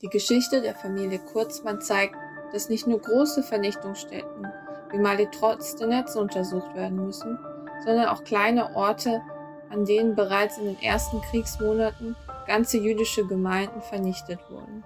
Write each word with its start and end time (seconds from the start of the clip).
Die 0.00 0.08
Geschichte 0.08 0.62
der 0.62 0.76
Familie 0.76 1.18
Kurzmann 1.18 1.80
zeigt, 1.80 2.14
dass 2.52 2.68
nicht 2.68 2.86
nur 2.86 3.00
große 3.00 3.42
Vernichtungsstätten 3.42 4.46
wie 4.92 4.98
Mali 4.98 5.26
trotz 5.32 5.74
der 5.74 5.88
Netze 5.88 6.20
untersucht 6.20 6.72
werden 6.76 7.04
müssen, 7.04 7.36
sondern 7.84 8.06
auch 8.06 8.22
kleine 8.22 8.76
Orte, 8.76 9.20
an 9.70 9.84
denen 9.84 10.14
bereits 10.14 10.56
in 10.56 10.66
den 10.66 10.80
ersten 10.80 11.20
Kriegsmonaten 11.22 12.14
ganze 12.46 12.78
jüdische 12.78 13.26
Gemeinden 13.26 13.82
vernichtet 13.82 14.38
wurden. 14.48 14.84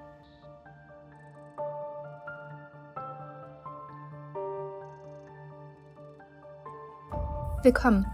Willkommen. 7.63 8.07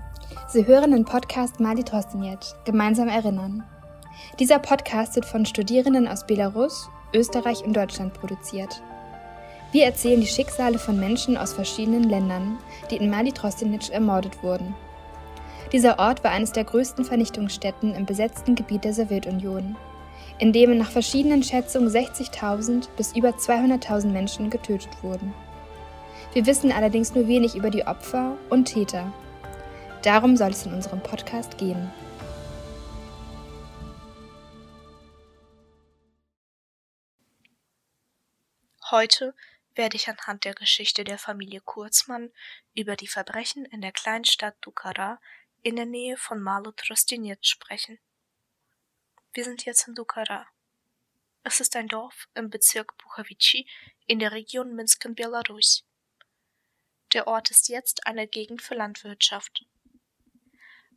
Sie 0.49 0.67
hören 0.67 0.91
den 0.91 1.05
Podcast 1.05 1.61
Mali 1.61 1.85
Trostinjet, 1.85 2.57
gemeinsam 2.65 3.07
erinnern. 3.07 3.65
Dieser 4.39 4.59
Podcast 4.59 5.17
wird 5.17 5.27
von 5.27 5.47
Studierenden 5.47 6.07
aus 6.09 6.27
Belarus, 6.27 6.91
Österreich 7.15 7.65
und 7.65 7.75
Deutschland 7.75 8.15
produziert. 8.15 8.83
Wir 9.73 9.85
erzählen 9.85 10.21
die 10.21 10.27
Schicksale 10.27 10.79
von 10.79 10.99
Menschen 10.99 11.37
aus 11.37 11.53
verschiedenen 11.53 12.05
Ländern, 12.05 12.59
die 12.91 12.97
in 12.97 13.11
Mali 13.11 13.33
Trostinitsch 13.33 13.91
ermordet 13.91 14.43
wurden. 14.43 14.75
Dieser 15.73 15.99
Ort 15.99 16.25
war 16.25 16.31
eines 16.31 16.53
der 16.53 16.65
größten 16.65 17.05
Vernichtungsstätten 17.05 17.95
im 17.95 18.07
besetzten 18.07 18.55
Gebiet 18.55 18.85
der 18.85 18.95
Sowjetunion, 18.95 19.77
in 20.39 20.53
dem 20.53 20.79
nach 20.79 20.91
verschiedenen 20.91 21.43
Schätzungen 21.43 21.91
60.000 21.91 22.89
bis 22.97 23.15
über 23.15 23.31
200.000 23.31 24.07
Menschen 24.07 24.49
getötet 24.49 24.91
wurden. 25.03 25.35
Wir 26.33 26.47
wissen 26.47 26.73
allerdings 26.73 27.15
nur 27.15 27.29
wenig 27.29 27.55
über 27.55 27.71
die 27.71 27.87
Opfer 27.87 28.37
und 28.49 28.67
Täter. 28.67 29.13
Darum 30.03 30.37
soll 30.37 30.51
es 30.51 30.65
in 30.65 30.73
unserem 30.73 31.01
Podcast 31.01 31.59
gehen. 31.59 31.91
Heute 38.91 39.35
werde 39.75 39.97
ich 39.97 40.09
anhand 40.09 40.47
der 40.47 40.55
Geschichte 40.55 41.05
der 41.05 41.19
Familie 41.19 41.61
Kurzmann 41.61 42.33
über 42.75 42.97
die 42.97 43.07
Verbrechen 43.07 43.67
in 43.67 43.83
der 43.83 43.93
Kleinstadt 43.93 44.57
Dukara 44.63 45.21
in 45.61 45.77
der 45.77 45.85
Nähe 45.85 46.17
von 46.17 46.41
Malo 46.41 46.73
Trostinets 46.73 47.49
sprechen. 47.49 47.99
Wir 49.35 49.45
sind 49.45 49.67
jetzt 49.67 49.89
in 49.89 49.95
Dukara. 49.95 50.47
Es 51.43 51.61
ist 51.61 51.77
ein 51.77 51.89
Dorf 51.89 52.29
im 52.35 52.49
Bezirk 52.49 52.97
Buchavici 52.97 53.69
in 54.07 54.21
der 54.21 54.33
Region 54.33 54.75
Minsk 54.75 55.05
in 55.05 55.15
Belarus. 55.15 55.85
Der 57.13 57.27
Ort 57.27 57.51
ist 57.51 57.69
jetzt 57.69 58.07
eine 58.07 58.27
Gegend 58.27 58.63
für 58.63 58.75
Landwirtschaft. 58.75 59.67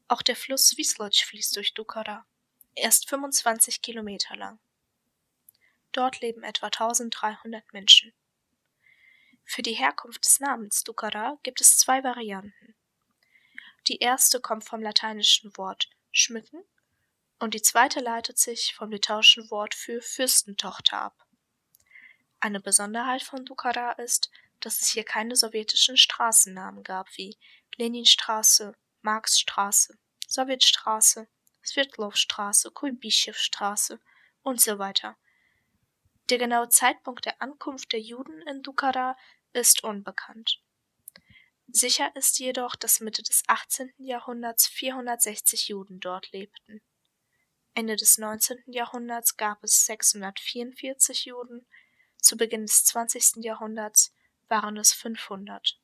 Auch 0.07 0.21
der 0.21 0.37
Fluss 0.37 0.77
Wisloch 0.77 1.13
fließt 1.13 1.57
durch 1.57 1.73
Dukara. 1.73 2.25
Er 2.73 2.87
ist 2.87 3.09
25 3.09 3.81
Kilometer 3.81 4.37
lang. 4.37 4.59
Dort 5.91 6.21
leben 6.21 6.43
etwa 6.43 6.67
1300 6.67 7.73
Menschen. 7.73 8.13
Für 9.43 9.61
die 9.61 9.73
Herkunft 9.73 10.25
des 10.25 10.39
Namens 10.39 10.83
Dukara 10.83 11.37
gibt 11.43 11.59
es 11.61 11.77
zwei 11.77 12.03
Varianten. 12.03 12.75
Die 13.87 13.97
erste 13.97 14.39
kommt 14.39 14.63
vom 14.63 14.81
lateinischen 14.81 15.55
Wort 15.57 15.89
schmücken 16.11 16.63
und 17.39 17.53
die 17.53 17.61
zweite 17.61 17.99
leitet 17.99 18.37
sich 18.37 18.73
vom 18.75 18.91
litauischen 18.91 19.49
Wort 19.49 19.73
für 19.73 20.01
Fürstentochter 20.01 21.01
ab. 21.01 21.25
Eine 22.39 22.59
Besonderheit 22.59 23.23
von 23.23 23.45
Dukara 23.45 23.93
ist, 23.93 24.31
dass 24.59 24.81
es 24.81 24.89
hier 24.89 25.03
keine 25.03 25.35
sowjetischen 25.35 25.97
Straßennamen 25.97 26.83
gab 26.83 27.09
wie 27.17 27.37
Leninstraße, 27.77 28.73
Marxstraße, 29.01 29.97
Sowjetstraße, 30.27 31.27
Svetlovstraße, 31.63 32.71
Kulbischew-Straße 32.71 33.99
und 34.43 34.61
so 34.61 34.79
weiter. 34.79 35.17
Der 36.31 36.37
genaue 36.37 36.69
Zeitpunkt 36.69 37.25
der 37.25 37.41
Ankunft 37.41 37.91
der 37.91 37.99
Juden 37.99 38.41
in 38.47 38.63
Dukara 38.63 39.17
ist 39.51 39.83
unbekannt. 39.83 40.63
Sicher 41.67 42.15
ist 42.15 42.39
jedoch, 42.39 42.77
dass 42.77 43.01
Mitte 43.01 43.21
des 43.21 43.43
18. 43.47 43.91
Jahrhunderts 43.97 44.65
460 44.67 45.67
Juden 45.67 45.99
dort 45.99 46.31
lebten. 46.31 46.81
Ende 47.73 47.97
des 47.97 48.17
19. 48.17 48.63
Jahrhunderts 48.67 49.35
gab 49.35 49.61
es 49.61 49.85
644 49.85 51.25
Juden, 51.25 51.67
zu 52.17 52.37
Beginn 52.37 52.65
des 52.65 52.85
20. 52.85 53.43
Jahrhunderts 53.43 54.15
waren 54.47 54.77
es 54.77 54.93
500. 54.93 55.81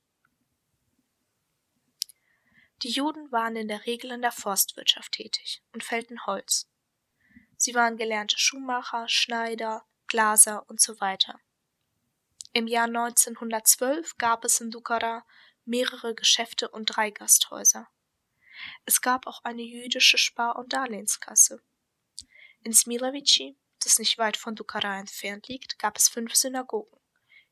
Die 2.83 2.89
Juden 2.89 3.29
waren 3.33 3.57
in 3.57 3.67
der 3.67 3.85
Regel 3.85 4.11
in 4.11 4.21
der 4.21 4.31
Forstwirtschaft 4.31 5.11
tätig 5.11 5.61
und 5.73 5.83
fällten 5.83 6.25
Holz. 6.25 6.69
Sie 7.57 7.75
waren 7.75 7.97
gelernte 7.97 8.37
Schuhmacher, 8.39 9.09
Schneider, 9.09 9.85
Glaser 10.07 10.67
und 10.69 10.81
so 10.81 10.99
weiter. 10.99 11.39
Im 12.53 12.67
Jahr 12.67 12.85
1912 12.85 14.17
gab 14.17 14.43
es 14.45 14.61
in 14.61 14.71
Dukara 14.71 15.25
mehrere 15.65 16.15
Geschäfte 16.15 16.69
und 16.69 16.85
drei 16.85 17.11
Gasthäuser. 17.11 17.87
Es 18.85 19.01
gab 19.01 19.27
auch 19.27 19.43
eine 19.43 19.61
jüdische 19.61 20.17
Spar- 20.17 20.55
und 20.55 20.73
Darlehenskasse. 20.73 21.61
In 22.63 22.73
Smilavici, 22.73 23.55
das 23.79 23.99
nicht 23.99 24.17
weit 24.17 24.37
von 24.37 24.55
Dukara 24.55 24.99
entfernt 24.99 25.47
liegt, 25.47 25.77
gab 25.77 25.97
es 25.97 26.09
fünf 26.09 26.33
Synagogen, 26.35 26.99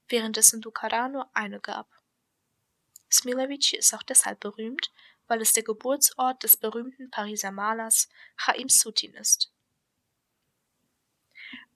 während 0.07 0.37
es 0.37 0.53
in 0.53 0.61
Dukara 0.61 1.07
nur 1.09 1.29
eine 1.35 1.59
gab. 1.59 1.87
Smilavici 3.11 3.77
ist 3.77 3.93
auch 3.93 4.03
deshalb 4.03 4.39
berühmt, 4.39 4.91
weil 5.27 5.41
es 5.41 5.53
der 5.53 5.63
Geburtsort 5.63 6.43
des 6.43 6.57
berühmten 6.57 7.09
Pariser 7.11 7.51
Malers 7.51 8.09
Chaim 8.37 8.69
Sutin 8.69 9.13
ist. 9.13 9.51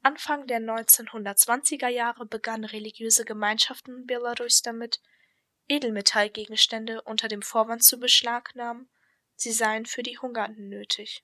Anfang 0.02 0.48
der 0.48 0.60
1920er 0.60 1.90
Jahre 1.90 2.26
begannen 2.26 2.66
religiöse 2.66 3.26
Gemeinschaften 3.26 3.98
in 3.98 4.06
Belarus 4.06 4.62
damit, 4.62 5.02
Edelmetallgegenstände 5.68 7.02
unter 7.02 7.28
dem 7.28 7.42
Vorwand 7.42 7.84
zu 7.84 8.00
beschlagnahmen, 8.00 8.90
sie 9.36 9.52
seien 9.52 9.86
für 9.86 10.02
die 10.02 10.18
Hungernden 10.18 10.70
nötig. 10.70 11.24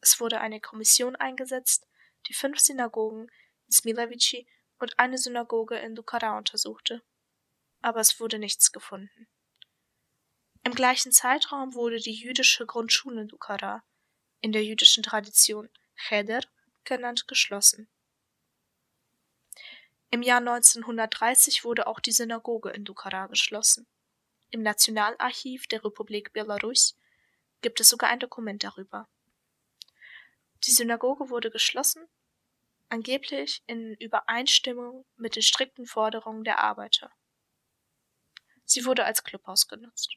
Es 0.00 0.18
wurde 0.18 0.40
eine 0.40 0.60
Kommission 0.60 1.14
eingesetzt, 1.16 1.86
die 2.26 2.34
fünf 2.34 2.58
Synagogen 2.58 3.30
in 3.66 3.72
Smilavici 3.72 4.48
und 4.78 4.98
eine 4.98 5.18
Synagoge 5.18 5.76
in 5.78 5.94
Dukara 5.94 6.36
untersuchte. 6.38 7.02
Aber 7.80 8.00
es 8.00 8.18
wurde 8.18 8.38
nichts 8.38 8.72
gefunden. 8.72 9.28
Im 10.64 10.74
gleichen 10.74 11.12
Zeitraum 11.12 11.74
wurde 11.74 11.98
die 11.98 12.14
jüdische 12.14 12.66
Grundschule 12.66 13.22
in 13.22 13.28
Dukara, 13.28 13.84
in 14.40 14.52
der 14.52 14.64
jüdischen 14.64 15.02
Tradition 15.02 15.68
Cheder, 15.96 16.40
genannt, 16.84 17.28
geschlossen. 17.28 17.88
Im 20.10 20.22
Jahr 20.22 20.38
1930 20.38 21.64
wurde 21.64 21.86
auch 21.86 22.00
die 22.00 22.12
Synagoge 22.12 22.70
in 22.70 22.84
Dukara 22.84 23.26
geschlossen. 23.26 23.86
Im 24.50 24.62
Nationalarchiv 24.62 25.66
der 25.66 25.84
Republik 25.84 26.32
Belarus 26.32 26.96
gibt 27.60 27.80
es 27.80 27.88
sogar 27.88 28.08
ein 28.08 28.20
Dokument 28.20 28.64
darüber. 28.64 29.08
Die 30.64 30.70
Synagoge 30.70 31.28
wurde 31.28 31.50
geschlossen, 31.50 32.08
angeblich 32.88 33.62
in 33.66 33.94
Übereinstimmung 33.94 35.04
mit 35.16 35.36
den 35.36 35.42
strikten 35.42 35.86
Forderungen 35.86 36.44
der 36.44 36.60
Arbeiter. 36.60 37.12
Sie 38.64 38.84
wurde 38.84 39.04
als 39.04 39.24
Clubhaus 39.24 39.68
genutzt. 39.68 40.16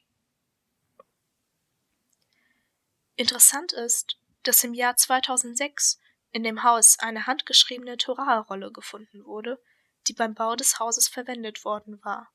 Interessant 3.16 3.72
ist, 3.72 4.18
dass 4.42 4.64
im 4.64 4.74
Jahr 4.74 4.96
2006 4.96 6.00
in 6.32 6.42
dem 6.42 6.62
Haus 6.62 6.98
eine 6.98 7.26
handgeschriebene 7.26 7.98
Torahrolle 7.98 8.72
gefunden 8.72 9.24
wurde, 9.24 9.62
die 10.08 10.14
beim 10.14 10.34
Bau 10.34 10.56
des 10.56 10.78
Hauses 10.78 11.08
verwendet 11.08 11.64
worden 11.64 12.02
war. 12.02 12.32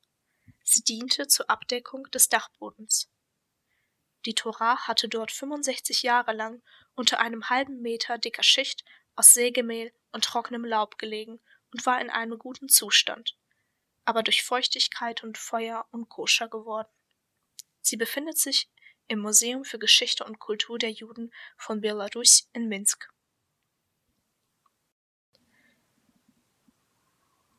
Sie 0.62 0.82
diente 0.82 1.26
zur 1.26 1.50
Abdeckung 1.50 2.10
des 2.10 2.28
Dachbodens. 2.28 3.10
Die 4.24 4.34
Torah 4.34 4.86
hatte 4.86 5.08
dort 5.08 5.32
65 5.32 6.02
Jahre 6.02 6.32
lang 6.32 6.62
unter 6.94 7.20
einem 7.20 7.48
halben 7.50 7.80
Meter 7.80 8.18
dicker 8.18 8.42
Schicht 8.42 8.84
aus 9.14 9.32
Sägemehl 9.32 9.92
und 10.12 10.24
trockenem 10.24 10.64
Laub 10.64 10.98
gelegen 10.98 11.40
und 11.72 11.84
war 11.86 12.00
in 12.00 12.10
einem 12.10 12.38
guten 12.38 12.68
Zustand, 12.68 13.36
aber 14.04 14.22
durch 14.22 14.42
Feuchtigkeit 14.42 15.22
und 15.22 15.38
Feuer 15.38 15.86
unkoscher 15.90 16.48
geworden. 16.48 16.88
Sie 17.80 17.96
befindet 17.96 18.38
sich 18.38 18.68
im 19.06 19.20
Museum 19.20 19.64
für 19.64 19.78
Geschichte 19.78 20.24
und 20.24 20.38
Kultur 20.38 20.78
der 20.78 20.90
Juden 20.90 21.32
von 21.56 21.80
Belarus 21.80 22.48
in 22.52 22.68
Minsk. 22.68 23.08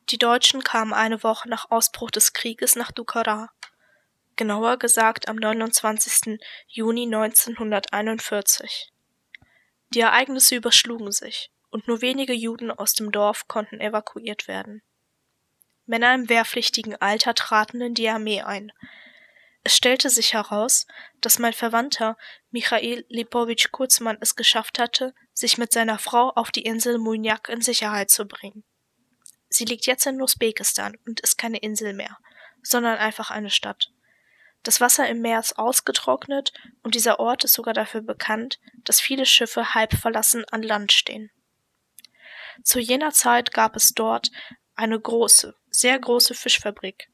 Die 0.10 0.18
Deutschen 0.18 0.64
kamen 0.64 0.92
eine 0.92 1.22
Woche 1.22 1.48
nach 1.48 1.70
Ausbruch 1.70 2.10
des 2.10 2.34
Krieges 2.34 2.76
nach 2.76 2.92
Dukara, 2.92 3.52
genauer 4.38 4.78
gesagt 4.78 5.28
am 5.28 5.36
29. 5.36 6.40
Juni 6.68 7.04
1941. 7.04 8.92
Die 9.90 10.00
Ereignisse 10.00 10.56
überschlugen 10.56 11.12
sich, 11.12 11.52
und 11.70 11.88
nur 11.88 12.02
wenige 12.02 12.34
Juden 12.34 12.72
aus 12.72 12.94
dem 12.94 13.12
Dorf 13.12 13.48
konnten 13.48 13.80
evakuiert 13.80 14.48
werden. 14.48 14.82
Männer 15.86 16.16
im 16.16 16.28
wehrpflichtigen 16.28 16.96
Alter 16.96 17.36
traten 17.36 17.80
in 17.80 17.94
die 17.94 18.10
Armee 18.10 18.42
ein. 18.42 18.72
Es 19.64 19.76
stellte 19.76 20.10
sich 20.10 20.34
heraus, 20.34 20.88
dass 21.22 21.38
mein 21.38 21.54
Verwandter 21.54 22.18
Michail 22.50 23.06
Lipowitsch 23.10 23.72
Kurzmann 23.72 24.18
es 24.22 24.36
geschafft 24.36 24.80
hatte, 24.80 25.14
sich 25.34 25.60
mit 25.60 25.72
seiner 25.72 26.00
Frau 26.00 26.32
auf 26.32 26.50
die 26.50 26.64
Insel 26.64 26.98
Munjak 26.98 27.50
in 27.50 27.62
Sicherheit 27.62 28.10
zu 28.10 28.26
bringen. 28.26 28.64
Sie 29.50 29.66
liegt 29.66 29.86
jetzt 29.88 30.06
in 30.06 30.22
Usbekistan 30.22 30.98
und 31.06 31.20
ist 31.20 31.38
keine 31.38 31.58
Insel 31.58 31.94
mehr, 31.94 32.18
sondern 32.62 32.98
einfach 32.98 33.32
eine 33.32 33.50
Stadt. 33.50 33.92
Das 34.64 34.82
Wasser 34.82 35.08
im 35.08 35.22
Meer 35.22 35.40
ist 35.40 35.58
ausgetrocknet 35.58 36.54
und 36.84 36.96
dieser 36.96 37.20
Ort 37.20 37.44
ist 37.44 37.54
sogar 37.54 37.74
dafür 37.74 38.02
bekannt, 38.02 38.60
dass 38.84 39.00
viele 39.00 39.26
Schiffe 39.26 39.74
halb 39.74 39.94
verlassen 39.94 40.46
an 40.52 40.64
Land 40.64 40.92
stehen. 40.92 41.32
Zu 42.64 42.80
jener 42.80 43.12
Zeit 43.12 43.54
gab 43.54 43.76
es 43.76 43.94
dort 43.94 44.32
eine 44.76 45.00
große, 45.00 45.56
sehr 45.70 45.98
große 45.98 46.34
Fischfabrik. 46.34 47.10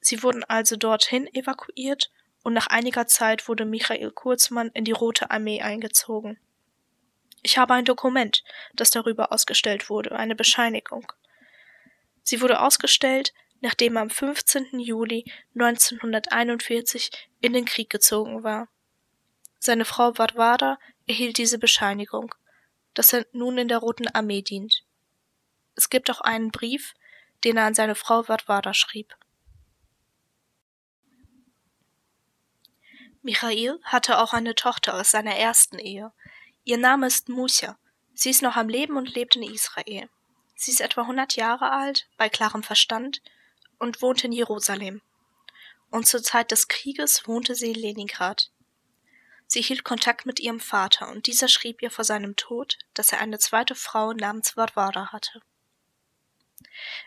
Sie 0.00 0.22
wurden 0.22 0.44
also 0.44 0.76
dorthin 0.76 1.26
evakuiert 1.34 2.10
und 2.42 2.52
nach 2.52 2.66
einiger 2.68 3.06
Zeit 3.06 3.48
wurde 3.48 3.64
Michael 3.64 4.10
Kurzmann 4.10 4.70
in 4.72 4.84
die 4.84 4.92
Rote 4.92 5.30
Armee 5.30 5.62
eingezogen. 5.62 6.38
Ich 7.42 7.56
habe 7.56 7.74
ein 7.74 7.84
Dokument, 7.84 8.44
das 8.74 8.90
darüber 8.90 9.32
ausgestellt 9.32 9.88
wurde, 9.88 10.12
eine 10.12 10.34
Bescheinigung. 10.34 11.10
Sie 12.22 12.40
wurde 12.40 12.60
ausgestellt, 12.60 13.32
nachdem 13.60 13.96
er 13.96 14.02
am 14.02 14.10
15. 14.10 14.80
Juli 14.80 15.24
1941 15.54 17.10
in 17.40 17.52
den 17.52 17.64
Krieg 17.64 17.90
gezogen 17.90 18.42
war. 18.42 18.68
Seine 19.58 19.84
Frau 19.84 20.16
Varvara 20.16 20.78
erhielt 21.06 21.38
diese 21.38 21.58
Bescheinigung, 21.58 22.34
dass 22.94 23.12
er 23.12 23.26
nun 23.32 23.58
in 23.58 23.68
der 23.68 23.78
Roten 23.78 24.08
Armee 24.08 24.42
dient. 24.42 24.84
Es 25.74 25.90
gibt 25.90 26.10
auch 26.10 26.20
einen 26.20 26.50
Brief, 26.50 26.94
den 27.44 27.56
er 27.56 27.66
an 27.66 27.74
seine 27.74 27.94
Frau 27.94 28.26
Varvara 28.28 28.74
schrieb. 28.74 29.14
Michail 33.22 33.78
hatte 33.84 34.18
auch 34.18 34.32
eine 34.32 34.54
Tochter 34.54 34.94
aus 34.94 35.10
seiner 35.10 35.36
ersten 35.36 35.78
Ehe. 35.78 36.12
Ihr 36.64 36.78
Name 36.78 37.06
ist 37.06 37.28
Musa. 37.28 37.78
Sie 38.14 38.30
ist 38.30 38.42
noch 38.42 38.56
am 38.56 38.68
Leben 38.68 38.96
und 38.96 39.14
lebt 39.14 39.36
in 39.36 39.42
Israel. 39.42 40.08
Sie 40.60 40.72
ist 40.72 40.82
etwa 40.82 41.00
100 41.00 41.36
Jahre 41.36 41.72
alt, 41.72 42.06
bei 42.18 42.28
klarem 42.28 42.62
Verstand 42.62 43.22
und 43.78 44.02
wohnt 44.02 44.24
in 44.24 44.32
Jerusalem. 44.32 45.00
Und 45.90 46.06
zur 46.06 46.22
Zeit 46.22 46.50
des 46.50 46.68
Krieges 46.68 47.26
wohnte 47.26 47.54
sie 47.54 47.68
in 47.68 47.80
Leningrad. 47.80 48.50
Sie 49.46 49.62
hielt 49.62 49.84
Kontakt 49.84 50.26
mit 50.26 50.38
ihrem 50.38 50.60
Vater 50.60 51.08
und 51.08 51.26
dieser 51.26 51.48
schrieb 51.48 51.80
ihr 51.80 51.90
vor 51.90 52.04
seinem 52.04 52.36
Tod, 52.36 52.76
dass 52.92 53.10
er 53.10 53.20
eine 53.20 53.38
zweite 53.38 53.74
Frau 53.74 54.12
namens 54.12 54.54
Varvara 54.54 55.12
hatte. 55.12 55.40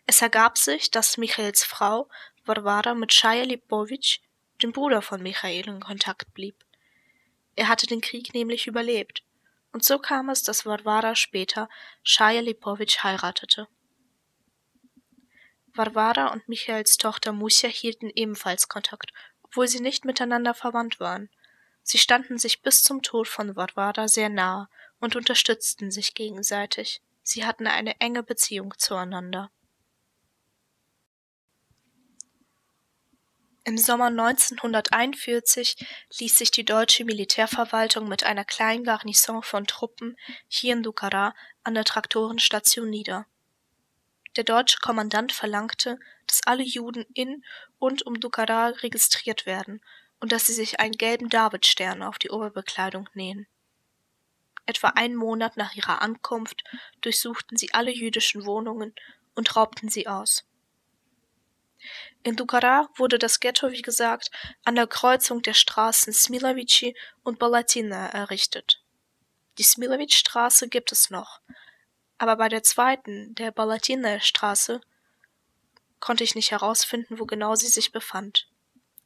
Es 0.08 0.24
ergab 0.24 0.58
sich, 0.58 0.90
dass 0.90 1.20
Michaels 1.20 1.64
Frau 1.64 2.10
Varvara 2.46 2.96
mit 2.96 3.14
Shaya 3.14 3.44
Lipowitsch, 3.44 4.18
dem 4.64 4.72
Bruder 4.72 5.04
von 5.04 5.22
Michael, 5.22 5.68
in 5.68 5.80
Kontakt 5.80 6.34
blieb. 6.34 6.56
Er 7.56 7.68
hatte 7.68 7.86
den 7.86 8.02
Krieg 8.02 8.34
nämlich 8.34 8.66
überlebt 8.66 9.24
und 9.74 9.84
so 9.84 10.00
kam 10.00 10.30
es, 10.30 10.44
dass 10.44 10.66
Varvara 10.66 11.16
später 11.16 11.68
Shaya 12.04 12.42
Lipowitsch 12.42 13.04
heiratete. 13.04 13.68
Varvara 15.74 16.28
und 16.28 16.48
Michaels 16.48 16.98
Tochter 16.98 17.34
Musja 17.34 17.68
hielten 17.68 18.12
ebenfalls 18.14 18.70
Kontakt, 18.70 19.12
obwohl 19.42 19.68
sie 19.68 19.80
nicht 19.80 20.06
miteinander 20.06 20.54
verwandt 20.54 21.00
waren. 21.00 21.30
Sie 21.82 21.98
standen 21.98 22.38
sich 22.38 22.62
bis 22.62 22.84
zum 22.84 23.02
Tod 23.02 23.28
von 23.28 23.56
Varvara 23.56 24.08
sehr 24.08 24.30
nahe 24.30 24.70
und 25.00 25.16
unterstützten 25.16 25.92
sich 25.92 26.14
gegenseitig. 26.14 27.02
Sie 27.24 27.44
hatten 27.44 27.68
eine 27.68 28.00
enge 28.00 28.22
Beziehung 28.22 28.74
zueinander. 28.78 29.52
Im 33.66 33.78
Sommer 33.78 34.08
1941 34.08 35.78
ließ 36.20 36.36
sich 36.36 36.52
die 36.52 36.66
deutsche 36.66 37.06
Militärverwaltung 37.06 38.10
mit 38.10 38.26
einer 38.26 38.44
kleinen 38.44 38.84
Garnison 38.84 39.42
von 39.42 39.66
Truppen 39.66 40.18
hier 40.50 40.74
in 40.74 40.84
Dukara 40.84 41.34
an 41.64 41.74
der 41.74 41.86
Traktorenstation 41.86 42.90
nieder. 42.90 43.26
Der 44.36 44.44
deutsche 44.44 44.80
Kommandant 44.82 45.32
verlangte, 45.32 45.98
dass 46.28 46.42
alle 46.46 46.64
Juden 46.64 47.06
in 47.14 47.46
und 47.80 48.06
um 48.06 48.20
Dukara 48.20 48.68
registriert 48.68 49.46
werden 49.46 49.80
und 50.20 50.34
dass 50.34 50.48
sie 50.48 50.54
sich 50.54 50.82
einen 50.82 50.98
gelben 50.98 51.30
Davidstern 51.30 52.04
auf 52.04 52.20
die 52.20 52.32
Oberbekleidung 52.32 53.08
nähen. 53.14 53.48
Etwa 54.66 54.90
einen 54.90 55.16
Monat 55.16 55.56
nach 55.56 55.74
ihrer 55.76 56.02
Ankunft 56.02 56.66
durchsuchten 57.00 57.58
sie 57.58 57.74
alle 57.74 57.92
jüdischen 57.92 58.46
Wohnungen 58.46 58.94
und 59.36 59.56
raubten 59.56 59.88
sie 59.88 60.08
aus. 60.08 60.44
In 62.24 62.36
Dukara 62.36 62.90
wurde 62.96 63.20
das 63.20 63.40
Ghetto, 63.40 63.72
wie 63.72 63.82
gesagt, 63.82 64.32
an 64.64 64.76
der 64.76 64.88
Kreuzung 64.88 65.42
der 65.42 65.54
Straßen 65.54 66.14
Smilovici 66.14 66.96
und 67.24 67.40
Balatina 67.40 68.08
errichtet. 68.10 68.82
Die 69.58 69.64
Smilovic-Straße 69.64 70.70
gibt 70.70 70.92
es 70.92 71.10
noch, 71.10 71.42
aber 72.18 72.38
bei 72.38 72.50
der 72.50 72.64
zweiten, 72.64 73.36
der 73.36 73.52
Balatina-Straße, 73.52 74.82
konnte 76.00 76.24
ich 76.24 76.36
nicht 76.36 76.52
herausfinden, 76.52 77.20
wo 77.20 77.26
genau 77.26 77.56
sie 77.56 77.68
sich 77.68 77.92
befand. 77.92 78.50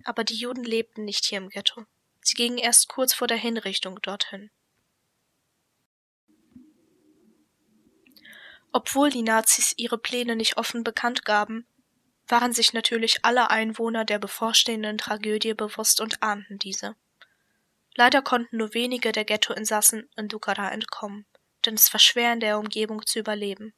Aber 0.04 0.24
die 0.24 0.36
Juden 0.36 0.64
lebten 0.64 1.06
nicht 1.06 1.26
hier 1.26 1.38
im 1.38 1.50
Ghetto. 1.50 1.86
Sie 2.22 2.36
gingen 2.36 2.58
erst 2.58 2.88
kurz 2.88 3.14
vor 3.14 3.28
der 3.28 3.38
Hinrichtung 3.38 4.02
dorthin. 4.02 4.50
Obwohl 8.72 9.10
die 9.10 9.24
Nazis 9.24 9.74
ihre 9.78 9.98
Pläne 9.98 10.36
nicht 10.36 10.58
offen 10.58 10.84
bekannt 10.84 11.26
gaben, 11.26 11.66
waren 12.28 12.54
sich 12.54 12.74
natürlich 12.74 13.24
alle 13.24 13.50
Einwohner 13.50 14.06
der 14.06 14.20
bevorstehenden 14.20 14.98
Tragödie 14.98 15.54
bewusst 15.54 16.02
und 16.02 16.22
ahnten 16.22 16.60
diese. 16.60 16.96
Leider 17.96 18.22
konnten 18.22 18.58
nur 18.58 18.74
wenige 18.74 19.12
der 19.12 19.26
Ghettoinsassen 19.26 20.10
in 20.16 20.28
Dukara 20.28 20.72
entkommen, 20.72 21.26
denn 21.66 21.74
es 21.74 21.92
war 21.94 22.00
schwer 22.00 22.34
in 22.34 22.40
der 22.40 22.60
Umgebung 22.60 23.06
zu 23.06 23.20
überleben. 23.20 23.74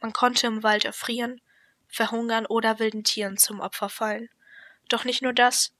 Man 0.00 0.12
konnte 0.12 0.46
im 0.46 0.62
Wald 0.62 0.84
erfrieren, 0.84 1.40
verhungern 1.86 2.46
oder 2.46 2.78
wilden 2.78 3.04
Tieren 3.04 3.36
zum 3.36 3.60
Opfer 3.60 3.88
fallen. 3.88 4.28
Doch 4.88 5.04
nicht 5.04 5.22
nur 5.22 5.32
das. 5.32 5.74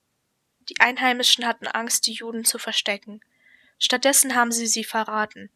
Die 0.68 0.78
Einheimischen 0.80 1.46
hatten 1.46 1.66
Angst, 1.66 2.06
die 2.06 2.12
Juden 2.12 2.44
zu 2.44 2.58
verstecken. 2.58 3.20
Stattdessen 3.78 4.34
haben 4.34 4.52
sie 4.52 4.66
sie 4.66 4.84
verraten. 4.84 5.50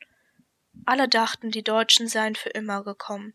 Alle 0.84 1.08
dachten, 1.08 1.50
die 1.50 1.62
Deutschen 1.62 2.08
seien 2.08 2.34
für 2.34 2.50
immer 2.50 2.82
gekommen. 2.82 3.34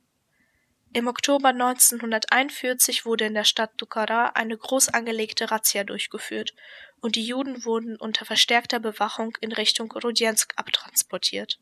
Im 0.94 1.08
Oktober 1.08 1.50
1941 1.50 3.06
wurde 3.06 3.26
in 3.26 3.34
der 3.34 3.46
Stadt 3.46 3.72
Dukara 3.78 4.32
eine 4.34 4.58
groß 4.58 4.90
angelegte 4.90 5.50
Razzia 5.50 5.86
durchgeführt 5.86 6.54
und 7.00 7.16
die 7.16 7.26
Juden 7.26 7.64
wurden 7.64 7.96
unter 7.96 8.26
verstärkter 8.26 8.82
Bewachung 8.82 9.38
in 9.40 9.54
Richtung 9.54 9.90
Rudjensk 9.90 10.52
abtransportiert. 10.58 11.60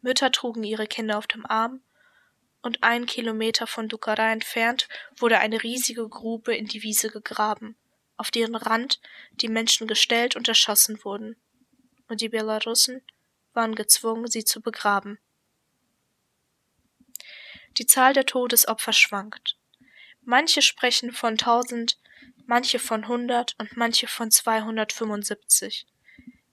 Mütter 0.00 0.32
trugen 0.32 0.64
ihre 0.64 0.88
Kinder 0.88 1.16
auf 1.16 1.28
dem 1.28 1.46
Arm 1.46 1.80
und 2.60 2.82
einen 2.82 3.06
Kilometer 3.06 3.68
von 3.68 3.88
Dukara 3.88 4.32
entfernt 4.32 4.88
wurde 5.16 5.38
eine 5.38 5.62
riesige 5.62 6.08
Grube 6.08 6.56
in 6.56 6.66
die 6.66 6.82
Wiese 6.82 7.08
gegraben, 7.08 7.76
auf 8.16 8.32
deren 8.32 8.56
Rand 8.56 9.00
die 9.34 9.48
Menschen 9.48 9.86
gestellt 9.86 10.34
und 10.34 10.48
erschossen 10.48 11.04
wurden. 11.04 11.36
Und 12.08 12.20
die 12.20 12.28
Belarussen 12.28 13.02
waren 13.52 13.76
gezwungen, 13.76 14.26
sie 14.26 14.44
zu 14.44 14.60
begraben. 14.60 15.20
Die 17.78 17.86
Zahl 17.86 18.12
der 18.12 18.26
Todesopfer 18.26 18.92
schwankt. 18.92 19.56
Manche 20.22 20.62
sprechen 20.62 21.12
von 21.12 21.32
1000, 21.32 21.98
manche 22.46 22.78
von 22.78 23.04
100 23.04 23.54
und 23.58 23.76
manche 23.76 24.06
von 24.06 24.30
275. 24.30 25.86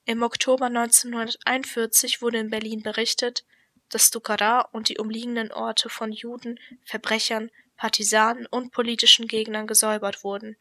Im 0.05 0.23
Oktober 0.23 0.65
1941 0.65 2.21
wurde 2.21 2.39
in 2.39 2.49
Berlin 2.49 2.81
berichtet, 2.81 3.45
dass 3.89 4.11
Dukara 4.11 4.61
und 4.71 4.89
die 4.89 4.97
umliegenden 4.97 5.51
Orte 5.51 5.89
von 5.89 6.11
Juden, 6.11 6.59
Verbrechern, 6.83 7.51
Partisanen 7.75 8.45
und 8.47 8.71
politischen 8.71 9.27
Gegnern 9.27 9.67
gesäubert 9.67 10.23
wurden. 10.23 10.57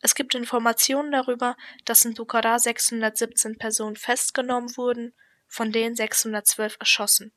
Es 0.00 0.14
gibt 0.14 0.34
Informationen 0.34 1.12
darüber, 1.12 1.56
dass 1.84 2.04
in 2.04 2.14
Dukara 2.14 2.58
617 2.58 3.56
Personen 3.58 3.96
festgenommen 3.96 4.76
wurden, 4.76 5.14
von 5.48 5.72
denen 5.72 5.96
612 5.96 6.76
erschossen. 6.78 7.32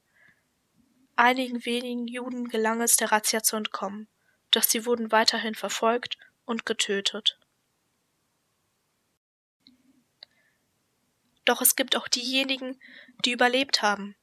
Einigen 1.21 1.65
wenigen 1.65 2.07
Juden 2.07 2.47
gelang 2.47 2.79
es, 2.79 2.95
der 2.95 3.11
Razzia 3.11 3.43
zu 3.43 3.57
entkommen, 3.57 4.07
doch 4.51 4.63
sie 4.63 4.85
wurden 4.85 5.11
weiterhin 5.11 5.53
verfolgt 5.53 6.17
und 6.45 6.65
getötet. 6.65 7.37
Doch 11.43 11.61
es 11.61 11.75
gibt 11.75 11.97
auch 11.97 12.07
diejenigen, 12.07 12.79
die 13.25 13.33
überlebt 13.33 13.81
haben. 13.81 14.15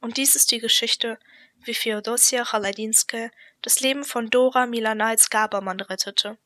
Und 0.00 0.16
dies 0.16 0.34
ist 0.34 0.50
die 0.50 0.60
Geschichte, 0.60 1.18
wie 1.62 1.74
Feodosia 1.74 2.46
Chaladinske 2.46 3.30
das 3.60 3.80
Leben 3.80 4.02
von 4.02 4.30
Dora 4.30 4.64
Milanais 4.64 5.28
Gabermann 5.28 5.80
rettete. 5.80 6.38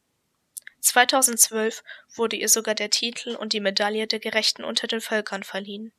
2012 0.80 1.84
wurde 2.16 2.34
ihr 2.34 2.48
sogar 2.48 2.74
der 2.74 2.90
Titel 2.90 3.36
und 3.36 3.52
die 3.52 3.60
Medaille 3.60 4.08
der 4.08 4.18
Gerechten 4.18 4.64
unter 4.64 4.88
den 4.88 5.00
Völkern 5.00 5.44
verliehen. 5.44 5.92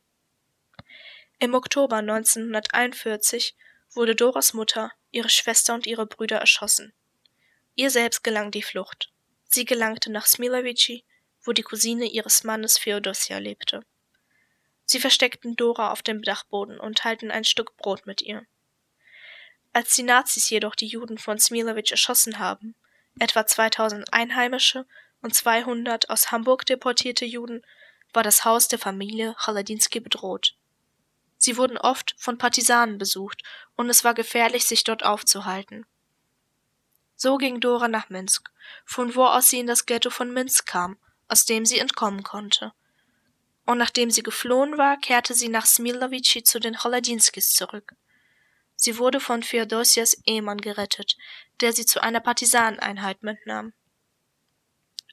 Im 1.41 1.53
Oktober 1.53 1.95
1941 1.95 3.55
wurde 3.93 4.15
Doras 4.15 4.53
Mutter, 4.53 4.91
ihre 5.11 5.29
Schwester 5.29 5.73
und 5.73 5.87
ihre 5.87 6.05
Brüder 6.05 6.37
erschossen. 6.37 6.93
Ihr 7.75 7.89
selbst 7.89 8.23
gelang 8.23 8.51
die 8.51 8.61
Flucht. 8.61 9.11
Sie 9.45 9.65
gelangte 9.65 10.11
nach 10.11 10.25
Smilovici, 10.25 11.05
wo 11.43 11.53
die 11.53 11.63
Cousine 11.63 12.05
ihres 12.05 12.43
Mannes 12.43 12.77
Feodosia 12.77 13.37
lebte. 13.37 13.83
Sie 14.85 14.99
versteckten 14.99 15.55
Dora 15.55 15.91
auf 15.91 16.01
dem 16.01 16.21
Dachboden 16.21 16.79
und 16.79 16.97
teilten 16.97 17.31
ein 17.31 17.43
Stück 17.43 17.77
Brot 17.77 18.05
mit 18.05 18.21
ihr. 18.21 18.45
Als 19.71 19.95
die 19.95 20.03
Nazis 20.03 20.49
jedoch 20.49 20.75
die 20.75 20.87
Juden 20.87 21.17
von 21.17 21.39
Smilovic 21.39 21.91
erschossen 21.91 22.39
haben, 22.39 22.75
etwa 23.19 23.45
2000 23.45 24.11
Einheimische 24.11 24.85
und 25.21 25.35
200 25.35 26.09
aus 26.09 26.31
Hamburg 26.31 26.65
deportierte 26.65 27.25
Juden, 27.25 27.63
war 28.13 28.23
das 28.23 28.45
Haus 28.45 28.67
der 28.67 28.79
Familie 28.79 29.35
Chaladinsky 29.37 29.99
bedroht. 29.99 30.55
Sie 31.39 31.55
wurden 31.55 31.77
oft 31.77 32.15
von 32.17 32.37
Partisanen 32.37 32.97
besucht 32.97 33.43
und 33.75 33.89
es 33.89 34.03
war 34.03 34.13
gefährlich, 34.13 34.65
sich 34.65 34.83
dort 34.83 35.03
aufzuhalten. 35.03 35.85
So 37.15 37.37
ging 37.37 37.61
Dora 37.61 37.87
nach 37.87 38.09
Minsk, 38.09 38.51
von 38.85 39.15
wo 39.15 39.25
aus 39.25 39.49
sie 39.49 39.59
in 39.59 39.67
das 39.67 39.85
Ghetto 39.85 40.09
von 40.09 40.33
Minsk 40.33 40.67
kam, 40.67 40.97
aus 41.29 41.45
dem 41.45 41.65
sie 41.65 41.79
entkommen 41.79 42.23
konnte. 42.23 42.73
Und 43.65 43.77
nachdem 43.77 44.11
sie 44.11 44.21
geflohen 44.21 44.77
war, 44.77 44.97
kehrte 44.97 45.33
sie 45.33 45.47
nach 45.47 45.65
Smilovici 45.65 46.43
zu 46.43 46.59
den 46.59 46.75
Cholodinskis 46.75 47.53
zurück. 47.53 47.95
Sie 48.75 48.97
wurde 48.97 49.19
von 49.19 49.41
Feodosias 49.41 50.21
Ehemann 50.25 50.59
gerettet, 50.59 51.17
der 51.61 51.71
sie 51.71 51.85
zu 51.85 52.01
einer 52.01 52.19
Partisaneneinheit 52.19 53.23
mitnahm. 53.23 53.73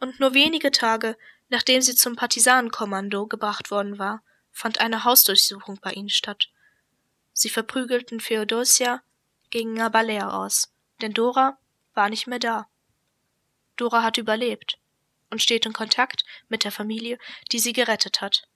Und 0.00 0.18
nur 0.18 0.34
wenige 0.34 0.72
Tage, 0.72 1.16
nachdem 1.48 1.82
sie 1.82 1.94
zum 1.94 2.16
Partisanenkommando 2.16 3.26
gebracht 3.26 3.70
worden 3.70 3.98
war, 3.98 4.22
fand 4.56 4.80
eine 4.80 5.04
Hausdurchsuchung 5.04 5.78
bei 5.82 5.92
ihnen 5.92 6.08
statt. 6.08 6.48
Sie 7.34 7.50
verprügelten 7.50 8.20
Feodosia, 8.20 9.02
gingen 9.50 9.82
aber 9.82 10.02
leer 10.02 10.32
aus, 10.32 10.72
denn 11.02 11.12
Dora 11.12 11.58
war 11.92 12.08
nicht 12.08 12.26
mehr 12.26 12.38
da. 12.38 12.66
Dora 13.76 14.02
hat 14.02 14.16
überlebt 14.16 14.78
und 15.30 15.42
steht 15.42 15.66
in 15.66 15.74
Kontakt 15.74 16.24
mit 16.48 16.64
der 16.64 16.72
Familie, 16.72 17.18
die 17.52 17.58
sie 17.58 17.74
gerettet 17.74 18.22
hat. 18.22 18.48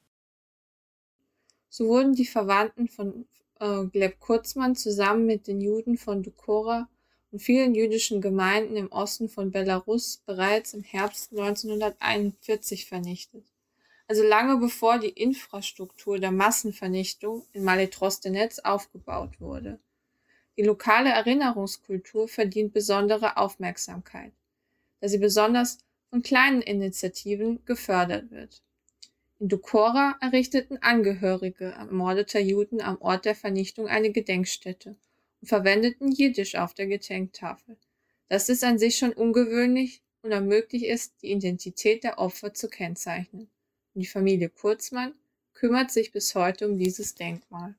So 1.69 1.87
wurden 1.89 2.15
die 2.15 2.27
Verwandten 2.27 2.89
von 2.89 3.29
äh, 3.61 3.85
Gleb 3.85 4.21
Kurzmann 4.21 4.77
zusammen 4.77 5.27
mit 5.27 5.47
den 5.47 5.61
Juden 5.61 5.99
von 5.99 6.23
Dukora 6.23 6.89
und 7.31 7.41
vielen 7.41 7.75
jüdischen 7.75 8.23
Gemeinden 8.23 8.77
im 8.77 8.91
Osten 8.91 9.29
von 9.29 9.51
Belarus 9.51 10.23
bereits 10.25 10.73
im 10.73 10.83
Herbst 10.83 11.33
1941 11.33 12.87
vernichtet 12.87 13.45
also 14.11 14.25
lange 14.25 14.57
bevor 14.57 14.99
die 14.99 15.11
Infrastruktur 15.11 16.19
der 16.19 16.33
Massenvernichtung 16.33 17.47
in 17.53 17.63
Malitrostenetz 17.63 18.59
aufgebaut 18.59 19.41
wurde. 19.41 19.79
Die 20.57 20.65
lokale 20.65 21.11
Erinnerungskultur 21.11 22.27
verdient 22.27 22.73
besondere 22.73 23.37
Aufmerksamkeit, 23.37 24.33
da 25.01 25.07
sie 25.07 25.19
besonders 25.19 25.79
von 26.09 26.23
kleinen 26.23 26.61
Initiativen 26.61 27.65
gefördert 27.67 28.33
wird. 28.33 28.65
In 29.39 29.49
Dukora 29.49 30.17
errichteten 30.21 30.79
Angehörige 30.83 31.67
ermordeter 31.67 32.41
Juden 32.41 32.81
am 32.81 33.01
Ort 33.01 33.27
der 33.27 33.37
Vernichtung 33.37 33.87
eine 33.87 34.11
Gedenkstätte 34.11 34.97
und 35.41 35.47
verwendeten 35.47 36.11
Jiddisch 36.11 36.57
auf 36.57 36.75
der 36.75 36.89
Gedenktafel. 36.89 37.77
Das 38.29 38.49
ist 38.49 38.65
an 38.65 38.77
sich 38.77 38.97
schon 38.97 39.13
ungewöhnlich 39.13 40.03
und 40.23 40.33
ermöglicht 40.33 40.87
es, 40.87 41.15
die 41.19 41.31
Identität 41.31 42.03
der 42.03 42.19
Opfer 42.19 42.53
zu 42.53 42.69
kennzeichnen. 42.69 43.49
Die 43.95 44.07
Familie 44.07 44.49
Kurzmann 44.49 45.15
kümmert 45.53 45.91
sich 45.91 46.13
bis 46.13 46.35
heute 46.35 46.69
um 46.69 46.79
dieses 46.79 47.17
Denkmal. 47.17 47.75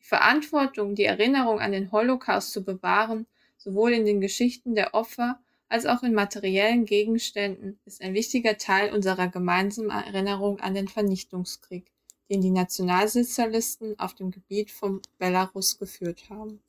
Die 0.00 0.04
Verantwortung, 0.04 0.94
die 0.94 1.04
Erinnerung 1.04 1.60
an 1.60 1.72
den 1.72 1.92
Holocaust 1.92 2.52
zu 2.52 2.64
bewahren, 2.64 3.26
sowohl 3.56 3.92
in 3.92 4.04
den 4.04 4.20
Geschichten 4.20 4.74
der 4.74 4.94
Opfer 4.94 5.40
als 5.68 5.86
auch 5.86 6.02
in 6.02 6.14
materiellen 6.14 6.86
Gegenständen, 6.86 7.78
ist 7.84 8.02
ein 8.02 8.14
wichtiger 8.14 8.58
Teil 8.58 8.92
unserer 8.92 9.28
gemeinsamen 9.28 9.90
Erinnerung 9.90 10.60
an 10.60 10.74
den 10.74 10.88
Vernichtungskrieg, 10.88 11.92
den 12.30 12.40
die 12.40 12.50
Nationalsozialisten 12.50 13.98
auf 13.98 14.14
dem 14.14 14.30
Gebiet 14.30 14.70
von 14.70 15.02
Belarus 15.18 15.78
geführt 15.78 16.30
haben. 16.30 16.60